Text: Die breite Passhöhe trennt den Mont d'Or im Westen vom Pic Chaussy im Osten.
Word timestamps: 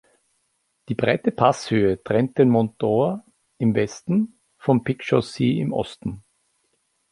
Die 0.89 0.95
breite 0.95 1.31
Passhöhe 1.31 2.03
trennt 2.03 2.39
den 2.39 2.49
Mont 2.49 2.81
d'Or 2.81 3.21
im 3.59 3.75
Westen 3.75 4.39
vom 4.57 4.83
Pic 4.83 5.03
Chaussy 5.03 5.59
im 5.59 5.73
Osten. 5.73 6.23